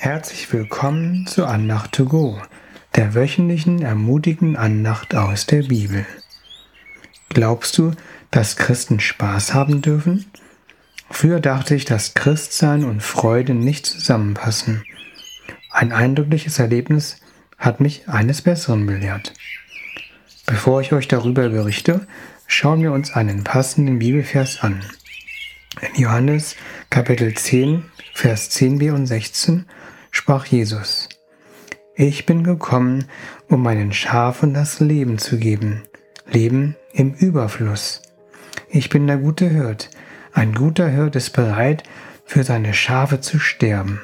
Herzlich 0.00 0.52
willkommen 0.52 1.26
zu 1.26 1.44
Andacht 1.44 1.90
to 1.90 2.04
go, 2.04 2.40
der 2.94 3.16
wöchentlichen 3.16 3.82
ermutigenden 3.82 4.54
Andacht 4.54 5.16
aus 5.16 5.46
der 5.46 5.64
Bibel. 5.64 6.06
Glaubst 7.30 7.76
du, 7.76 7.90
dass 8.30 8.56
Christen 8.56 9.00
Spaß 9.00 9.54
haben 9.54 9.82
dürfen? 9.82 10.26
Früher 11.10 11.40
dachte 11.40 11.74
ich, 11.74 11.84
dass 11.84 12.14
Christsein 12.14 12.84
und 12.84 13.02
Freude 13.02 13.54
nicht 13.54 13.86
zusammenpassen. 13.86 14.84
Ein 15.72 15.90
eindrückliches 15.90 16.60
Erlebnis 16.60 17.16
hat 17.58 17.80
mich 17.80 18.08
eines 18.08 18.42
Besseren 18.42 18.86
belehrt. 18.86 19.34
Bevor 20.46 20.80
ich 20.80 20.92
euch 20.92 21.08
darüber 21.08 21.48
berichte, 21.48 22.06
schauen 22.46 22.82
wir 22.82 22.92
uns 22.92 23.14
einen 23.14 23.42
passenden 23.42 23.98
Bibelvers 23.98 24.60
an. 24.62 24.80
In 25.80 26.02
Johannes 26.02 26.56
Kapitel 26.90 27.34
10, 27.34 27.84
Vers 28.12 28.50
10b 28.50 28.90
und 28.92 29.06
16 29.06 29.66
sprach 30.10 30.44
Jesus, 30.46 31.08
Ich 31.94 32.26
bin 32.26 32.42
gekommen, 32.42 33.04
um 33.48 33.62
meinen 33.62 33.92
Schafen 33.92 34.54
das 34.54 34.80
Leben 34.80 35.18
zu 35.18 35.38
geben, 35.38 35.84
Leben 36.26 36.74
im 36.92 37.14
Überfluss. 37.14 38.02
Ich 38.68 38.88
bin 38.88 39.06
der 39.06 39.18
gute 39.18 39.48
Hirt. 39.48 39.90
Ein 40.32 40.52
guter 40.52 40.88
Hirt 40.88 41.14
ist 41.14 41.30
bereit, 41.30 41.84
für 42.24 42.42
seine 42.42 42.74
Schafe 42.74 43.20
zu 43.20 43.38
sterben. 43.38 44.00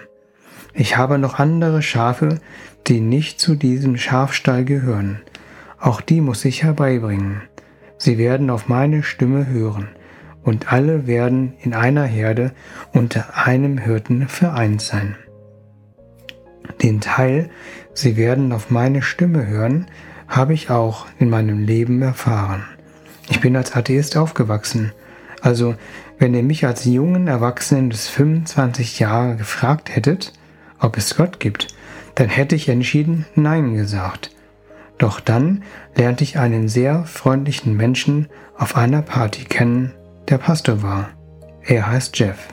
Ich 0.75 0.97
habe 0.97 1.19
noch 1.19 1.41
andere 1.41 1.83
Schafe, 1.83 2.41
die 2.86 3.00
nicht 3.00 3.41
zu 3.41 3.56
diesem 3.56 3.97
Schafstall 3.97 4.64
gehören. 4.64 5.22
Auch 5.80 6.00
die 6.00 6.20
muss 6.20 6.45
ich 6.45 6.62
herbeibringen. 6.62 7.42
Sie 7.98 8.16
werden 8.16 8.50
auf 8.50 8.69
meine 8.69 9.02
Stimme 9.02 9.48
hören, 9.48 9.88
und 10.44 10.72
alle 10.72 11.06
werden 11.06 11.55
in 11.60 11.74
einer 11.74 12.05
Herde 12.05 12.52
unter 12.92 13.36
einem 13.36 13.78
Hirten 13.78 14.28
vereint 14.28 14.82
sein. 14.82 15.16
Den 16.82 17.00
Teil, 17.00 17.50
sie 17.94 18.16
werden 18.16 18.52
auf 18.52 18.70
meine 18.70 19.02
Stimme 19.02 19.46
hören, 19.46 19.86
habe 20.28 20.54
ich 20.54 20.70
auch 20.70 21.06
in 21.19 21.30
meinem 21.30 21.64
Leben 21.64 22.02
erfahren. 22.02 22.64
Ich 23.28 23.41
bin 23.41 23.56
als 23.56 23.74
Atheist 23.74 24.16
aufgewachsen. 24.16 24.92
Also, 25.41 25.74
wenn 26.19 26.34
ihr 26.34 26.42
mich 26.42 26.66
als 26.66 26.84
jungen 26.84 27.26
Erwachsenen 27.26 27.88
bis 27.88 28.08
25 28.08 28.98
Jahre 28.98 29.36
gefragt 29.36 29.94
hättet, 29.94 30.32
ob 30.78 30.97
es 30.97 31.16
Gott 31.16 31.41
gibt, 31.41 31.69
dann 32.14 32.28
hätte 32.28 32.54
ich 32.54 32.69
entschieden 32.69 33.26
Nein 33.34 33.74
gesagt. 33.74 34.30
Doch 34.98 35.20
dann 35.20 35.62
lernte 35.97 36.22
ich 36.22 36.38
einen 36.38 36.69
sehr 36.69 37.04
freundlichen 37.04 37.76
Menschen 37.76 38.28
auf 38.56 38.76
einer 38.76 39.02
Party 39.02 39.44
kennen, 39.44 39.92
der 40.28 40.39
Pastor 40.39 40.83
war. 40.83 41.11
Er 41.62 41.91
heißt 41.91 42.19
Jeff. 42.19 42.48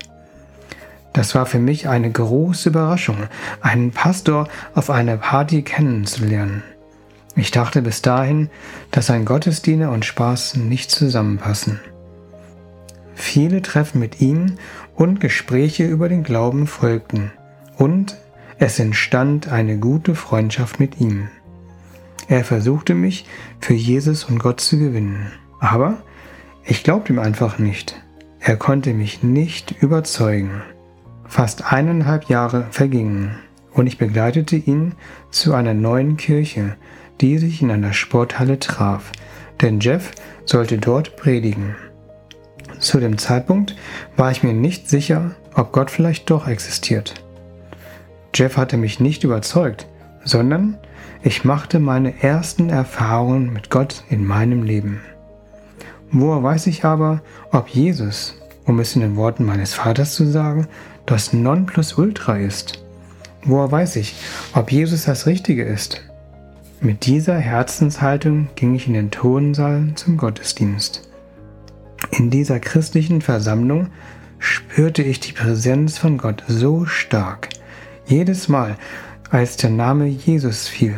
Das 1.13 1.35
war 1.35 1.45
für 1.45 1.59
mich 1.59 1.89
eine 1.89 2.09
große 2.09 2.69
Überraschung, 2.69 3.17
einen 3.61 3.91
Pastor 3.91 4.47
auf 4.73 4.89
einer 4.89 5.17
Party 5.17 5.61
kennenzulernen. 5.61 6.63
Ich 7.35 7.51
dachte 7.51 7.81
bis 7.81 8.01
dahin, 8.01 8.49
dass 8.91 9.09
ein 9.09 9.25
Gottesdiener 9.25 9.91
und 9.91 10.05
Spaß 10.05 10.55
nicht 10.55 10.91
zusammenpassen. 10.91 11.79
Viele 13.15 13.61
Treffen 13.61 13.99
mit 13.99 14.21
ihm 14.21 14.57
und 14.95 15.19
Gespräche 15.19 15.85
über 15.85 16.09
den 16.09 16.23
Glauben 16.23 16.67
folgten 16.67 17.31
und 17.77 18.17
es 18.57 18.79
entstand 18.79 19.47
eine 19.49 19.77
gute 19.77 20.15
Freundschaft 20.15 20.79
mit 20.79 20.99
ihm. 20.99 21.29
Er 22.27 22.45
versuchte 22.45 22.93
mich 22.93 23.25
für 23.59 23.73
Jesus 23.73 24.23
und 24.25 24.39
Gott 24.39 24.61
zu 24.61 24.77
gewinnen, 24.77 25.31
aber 25.59 25.97
ich 26.63 26.83
glaubte 26.83 27.13
ihm 27.13 27.19
einfach 27.19 27.59
nicht. 27.59 28.01
Er 28.39 28.57
konnte 28.57 28.93
mich 28.93 29.23
nicht 29.23 29.71
überzeugen. 29.81 30.61
Fast 31.27 31.71
eineinhalb 31.71 32.25
Jahre 32.25 32.65
vergingen 32.71 33.37
und 33.73 33.87
ich 33.87 33.97
begleitete 33.97 34.55
ihn 34.55 34.93
zu 35.29 35.53
einer 35.53 35.73
neuen 35.73 36.17
Kirche, 36.17 36.75
die 37.21 37.37
sich 37.37 37.61
in 37.61 37.71
einer 37.71 37.93
Sporthalle 37.93 38.59
traf, 38.59 39.11
denn 39.61 39.79
Jeff 39.79 40.11
sollte 40.45 40.77
dort 40.77 41.15
predigen. 41.15 41.75
Zu 42.79 42.99
dem 42.99 43.17
Zeitpunkt 43.17 43.75
war 44.17 44.31
ich 44.31 44.43
mir 44.43 44.53
nicht 44.53 44.89
sicher, 44.89 45.35
ob 45.53 45.71
Gott 45.71 45.91
vielleicht 45.91 46.29
doch 46.29 46.47
existiert. 46.47 47.13
Jeff 48.33 48.57
hatte 48.57 48.77
mich 48.77 48.99
nicht 48.99 49.23
überzeugt, 49.23 49.87
sondern 50.23 50.77
ich 51.21 51.45
machte 51.45 51.79
meine 51.79 52.23
ersten 52.23 52.69
Erfahrungen 52.69 53.53
mit 53.53 53.69
Gott 53.69 54.03
in 54.09 54.25
meinem 54.25 54.63
Leben. 54.63 55.01
Woher 56.11 56.43
weiß 56.43 56.67
ich 56.67 56.83
aber, 56.83 57.21
ob 57.51 57.69
Jesus, 57.69 58.35
um 58.65 58.79
es 58.79 58.95
in 58.95 59.01
den 59.01 59.15
Worten 59.15 59.45
meines 59.45 59.73
Vaters 59.73 60.13
zu 60.13 60.25
sagen, 60.25 60.67
das 61.05 61.31
Nonplusultra 61.31 62.37
ist. 62.37 62.83
Woher 63.43 63.71
weiß 63.71 63.95
ich, 63.95 64.15
ob 64.53 64.71
Jesus 64.71 65.05
das 65.05 65.25
Richtige 65.25 65.63
ist? 65.63 66.01
Mit 66.81 67.05
dieser 67.05 67.37
Herzenshaltung 67.37 68.49
ging 68.55 68.75
ich 68.75 68.87
in 68.87 68.93
den 68.93 69.11
Tonsaal 69.11 69.93
zum 69.95 70.17
Gottesdienst. 70.17 71.07
In 72.11 72.29
dieser 72.29 72.59
christlichen 72.59 73.21
Versammlung 73.21 73.87
spürte 74.39 75.03
ich 75.03 75.19
die 75.19 75.31
Präsenz 75.31 75.97
von 75.97 76.17
Gott 76.17 76.43
so 76.47 76.85
stark. 76.85 77.49
Jedes 78.05 78.49
Mal, 78.49 78.75
als 79.29 79.55
der 79.57 79.69
Name 79.69 80.07
Jesus 80.07 80.67
fiel, 80.67 80.95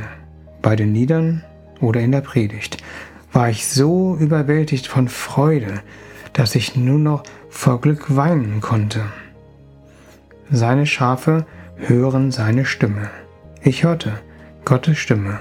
bei 0.62 0.75
den 0.75 0.94
Liedern 0.94 1.44
oder 1.81 2.00
in 2.00 2.12
der 2.12 2.22
Predigt, 2.22 2.78
war 3.34 3.50
ich 3.50 3.68
so 3.68 4.16
überwältigt 4.16 4.88
von 4.88 5.08
Freude, 5.08 5.82
dass 6.34 6.56
ich 6.56 6.76
nur 6.76 7.00
noch 7.00 7.24
vor 7.50 7.82
Glück 7.82 8.16
weinen 8.16 8.62
konnte. 8.62 9.02
Seine 10.52 10.86
Schafe 10.86 11.46
hören 11.76 12.32
seine 12.32 12.66
Stimme. 12.66 13.10
Ich 13.62 13.84
hörte 13.84 14.20
Gottes 14.66 14.98
Stimme 14.98 15.40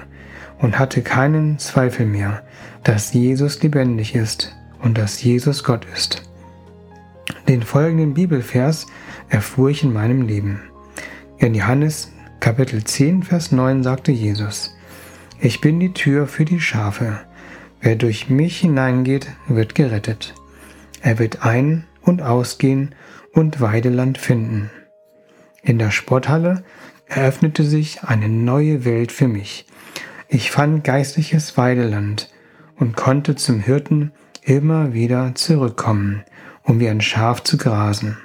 und 0.59 0.79
hatte 0.79 1.01
keinen 1.01 1.59
Zweifel 1.59 2.05
mehr, 2.05 2.43
dass 2.83 3.13
Jesus 3.13 3.61
lebendig 3.61 4.15
ist 4.15 4.55
und 4.81 4.97
dass 4.97 5.21
Jesus 5.21 5.63
Gott 5.63 5.85
ist. 5.93 6.23
Den 7.47 7.61
folgenden 7.61 8.13
Bibelvers 8.13 8.87
erfuhr 9.29 9.69
ich 9.69 9.83
in 9.83 9.93
meinem 9.93 10.23
Leben. 10.23 10.61
In 11.37 11.53
Johannes 11.53 12.11
Kapitel 12.39 12.83
10, 12.83 13.23
Vers 13.23 13.51
9 13.51 13.83
sagte 13.83 14.11
Jesus, 14.11 14.75
Ich 15.39 15.61
bin 15.61 15.79
die 15.79 15.93
Tür 15.93 16.27
für 16.27 16.45
die 16.45 16.59
Schafe. 16.59 17.19
Wer 17.85 17.97
durch 17.97 18.29
mich 18.29 18.61
hineingeht, 18.61 19.27
wird 19.45 19.75
gerettet. 19.75 20.35
Er 21.01 21.19
wird 21.19 21.43
ein- 21.43 21.83
und 22.01 22.21
ausgehen 22.21 22.95
und 23.33 23.59
Weideland 23.59 24.17
finden. 24.17 24.71
In 25.63 25.79
der 25.79 25.91
Sporthalle 25.91 26.63
eröffnete 27.07 27.65
sich 27.65 28.03
eine 28.03 28.29
neue 28.29 28.85
Welt 28.85 29.11
für 29.11 29.27
mich. 29.27 29.65
Ich 30.29 30.49
fand 30.49 30.85
geistliches 30.85 31.57
Weideland 31.57 32.31
und 32.77 32.95
konnte 32.95 33.35
zum 33.35 33.59
Hirten 33.59 34.13
immer 34.43 34.93
wieder 34.93 35.35
zurückkommen, 35.35 36.23
um 36.63 36.79
wie 36.79 36.87
ein 36.87 37.01
Schaf 37.01 37.43
zu 37.43 37.57
grasen. 37.57 38.17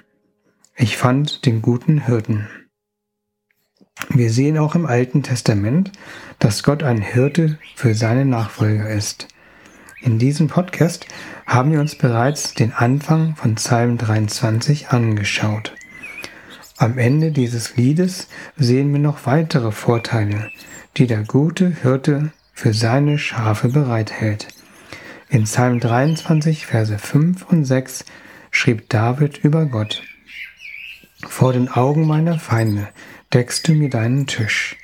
Ich 0.76 0.96
fand 0.96 1.46
den 1.46 1.62
guten 1.62 2.06
Hirten. 2.06 2.46
Wir 4.10 4.30
sehen 4.30 4.56
auch 4.56 4.76
im 4.76 4.86
Alten 4.86 5.24
Testament, 5.24 5.90
dass 6.38 6.62
Gott 6.62 6.84
ein 6.84 7.02
Hirte 7.02 7.58
für 7.74 7.96
seine 7.96 8.24
Nachfolger 8.24 8.88
ist. 8.88 9.26
In 10.00 10.18
diesem 10.18 10.46
Podcast 10.46 11.06
haben 11.44 11.72
wir 11.72 11.80
uns 11.80 11.96
bereits 11.96 12.54
den 12.54 12.72
Anfang 12.72 13.34
von 13.34 13.56
Psalm 13.56 13.98
23 13.98 14.90
angeschaut. 14.90 15.74
Am 16.76 16.98
Ende 16.98 17.32
dieses 17.32 17.76
Liedes 17.76 18.28
sehen 18.56 18.92
wir 18.92 19.00
noch 19.00 19.26
weitere 19.26 19.72
Vorteile, 19.72 20.52
die 20.96 21.08
der 21.08 21.24
gute 21.24 21.70
Hirte 21.82 22.30
für 22.54 22.72
seine 22.72 23.18
Schafe 23.18 23.68
bereithält. 23.68 24.46
In 25.28 25.44
Psalm 25.44 25.80
23, 25.80 26.66
Verse 26.66 26.96
5 26.96 27.46
und 27.46 27.64
6 27.64 28.04
schrieb 28.52 28.88
David 28.88 29.38
über 29.38 29.66
Gott. 29.66 30.02
Vor 31.26 31.52
den 31.52 31.68
Augen 31.68 32.06
meiner 32.06 32.38
Feinde 32.38 32.88
deckst 33.32 33.66
du 33.66 33.72
mir 33.72 33.90
deinen 33.90 34.28
Tisch. 34.28 34.76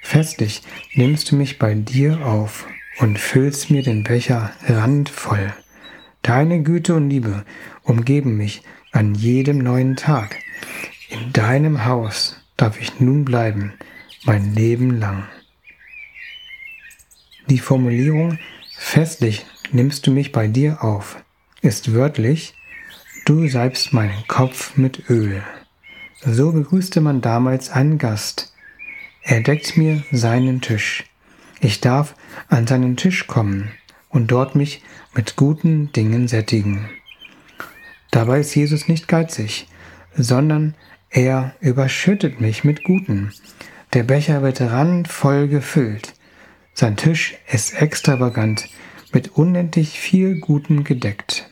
Festlich 0.00 0.62
nimmst 0.94 1.30
du 1.30 1.36
mich 1.36 1.58
bei 1.58 1.74
dir 1.74 2.24
auf 2.26 2.66
und 3.02 3.18
füllst 3.18 3.70
mir 3.70 3.82
den 3.82 4.04
Becher 4.04 4.52
randvoll. 4.66 5.52
Deine 6.22 6.62
Güte 6.62 6.94
und 6.94 7.10
Liebe 7.10 7.44
umgeben 7.82 8.36
mich 8.38 8.62
an 8.92 9.14
jedem 9.14 9.58
neuen 9.58 9.96
Tag. 9.96 10.38
In 11.10 11.32
deinem 11.34 11.84
Haus 11.84 12.40
darf 12.56 12.80
ich 12.80 13.00
nun 13.00 13.26
bleiben, 13.26 13.74
mein 14.24 14.54
Leben 14.54 14.98
lang. 14.98 15.24
Die 17.50 17.58
Formulierung 17.58 18.38
festlich 18.78 19.44
nimmst 19.72 20.06
du 20.06 20.10
mich 20.12 20.32
bei 20.32 20.46
dir 20.48 20.82
auf 20.82 21.22
ist 21.62 21.94
wörtlich, 21.94 22.54
du 23.24 23.46
salbst 23.48 23.92
meinen 23.92 24.26
Kopf 24.26 24.76
mit 24.76 25.08
Öl. 25.08 25.42
So 26.24 26.50
begrüßte 26.50 27.00
man 27.00 27.20
damals 27.20 27.70
einen 27.70 27.98
Gast. 27.98 28.52
Er 29.22 29.40
deckt 29.40 29.76
mir 29.76 30.02
seinen 30.10 30.60
Tisch. 30.60 31.04
Ich 31.60 31.80
darf 31.80 32.16
an 32.48 32.66
seinen 32.66 32.96
Tisch 32.96 33.26
kommen 33.26 33.70
und 34.08 34.30
dort 34.30 34.54
mich 34.54 34.82
mit 35.14 35.36
guten 35.36 35.92
Dingen 35.92 36.28
sättigen. 36.28 36.88
Dabei 38.10 38.40
ist 38.40 38.54
Jesus 38.54 38.88
nicht 38.88 39.08
geizig, 39.08 39.66
sondern 40.14 40.74
Er 41.10 41.54
überschüttet 41.60 42.40
mich 42.40 42.64
mit 42.64 42.84
Guten. 42.84 43.32
Der 43.92 44.02
Becher 44.02 44.42
wird 44.42 44.62
randvoll 44.62 45.46
gefüllt. 45.48 46.14
Sein 46.72 46.96
Tisch 46.96 47.34
ist 47.52 47.74
extravagant, 47.74 48.68
mit 49.12 49.36
unendlich 49.36 50.00
viel 50.00 50.40
Guten 50.40 50.84
gedeckt. 50.84 51.50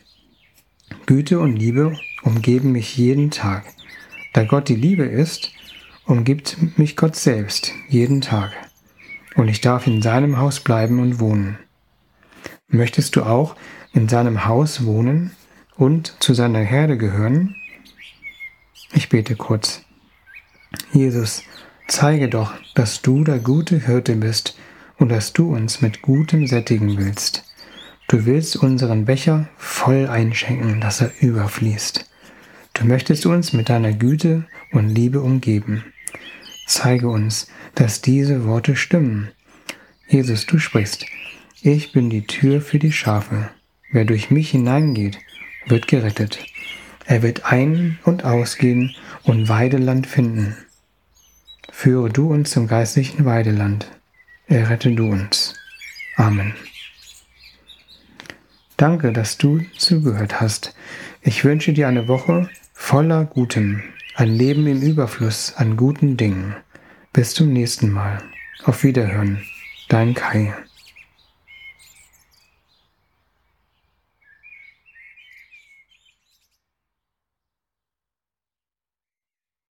Güte 1.05 1.39
und 1.39 1.55
Liebe 1.55 1.95
umgeben 2.23 2.71
mich 2.71 2.97
jeden 2.97 3.29
Tag. 3.29 3.65
Da 4.33 4.43
Gott 4.45 4.67
die 4.67 4.75
Liebe 4.75 5.03
ist, 5.03 5.51
umgibt 6.05 6.57
mich 6.77 6.95
Gott 6.95 7.15
selbst 7.15 7.71
jeden 7.87 8.21
Tag. 8.21 8.51
Und 9.35 9.47
ich 9.47 9.61
darf 9.61 9.87
in 9.87 10.01
seinem 10.01 10.37
Haus 10.37 10.59
bleiben 10.59 10.99
und 10.99 11.19
wohnen. 11.19 11.57
Möchtest 12.67 13.15
du 13.15 13.23
auch 13.23 13.55
in 13.93 14.07
seinem 14.07 14.45
Haus 14.45 14.85
wohnen 14.85 15.31
und 15.75 16.15
zu 16.19 16.33
seiner 16.33 16.59
Herde 16.59 16.97
gehören? 16.97 17.55
Ich 18.93 19.09
bete 19.09 19.35
kurz. 19.35 19.83
Jesus, 20.93 21.43
zeige 21.87 22.29
doch, 22.29 22.53
dass 22.75 23.01
du 23.01 23.23
der 23.23 23.39
gute 23.39 23.85
Hirte 23.85 24.15
bist 24.15 24.57
und 24.97 25.09
dass 25.09 25.33
du 25.33 25.53
uns 25.53 25.81
mit 25.81 26.01
Gutem 26.01 26.47
sättigen 26.47 26.97
willst. 26.97 27.43
Du 28.07 28.25
willst 28.25 28.57
unseren 28.57 29.05
Becher 29.05 29.47
voll 29.57 30.07
einschenken, 30.07 30.81
dass 30.81 31.01
er 31.01 31.11
überfließt. 31.21 32.09
Du 32.73 32.85
möchtest 32.85 33.25
uns 33.25 33.53
mit 33.53 33.69
deiner 33.69 33.93
Güte 33.93 34.45
und 34.71 34.89
Liebe 34.89 35.21
umgeben. 35.21 35.85
Zeige 36.71 37.09
uns, 37.09 37.47
dass 37.75 38.01
diese 38.01 38.45
Worte 38.45 38.77
stimmen. 38.77 39.27
Jesus, 40.07 40.45
du 40.45 40.57
sprichst, 40.57 41.05
ich 41.61 41.91
bin 41.91 42.09
die 42.09 42.25
Tür 42.25 42.61
für 42.61 42.79
die 42.79 42.93
Schafe. 42.93 43.49
Wer 43.91 44.05
durch 44.05 44.31
mich 44.31 44.51
hineingeht, 44.51 45.19
wird 45.67 45.89
gerettet. 45.89 46.39
Er 47.05 47.23
wird 47.23 47.43
ein- 47.43 47.99
und 48.05 48.23
ausgehen 48.23 48.95
und 49.23 49.49
Weideland 49.49 50.07
finden. 50.07 50.55
Führe 51.69 52.09
du 52.09 52.31
uns 52.31 52.51
zum 52.51 52.67
geistlichen 52.67 53.25
Weideland. 53.25 53.91
Errette 54.47 54.95
du 54.95 55.09
uns. 55.09 55.55
Amen. 56.15 56.53
Danke, 58.77 59.11
dass 59.11 59.37
du 59.37 59.59
zugehört 59.77 60.39
hast. 60.39 60.73
Ich 61.21 61.43
wünsche 61.43 61.73
dir 61.73 61.89
eine 61.89 62.07
Woche 62.07 62.49
voller 62.73 63.25
Gutem, 63.25 63.83
ein 64.21 64.35
Leben 64.35 64.67
im 64.67 64.83
Überfluss 64.83 65.55
an 65.55 65.75
guten 65.75 66.15
Dingen. 66.15 66.55
Bis 67.11 67.33
zum 67.33 67.51
nächsten 67.51 67.89
Mal. 67.89 68.19
Auf 68.65 68.83
Wiederhören. 68.83 69.41
Dein 69.89 70.13
Kai. 70.13 70.53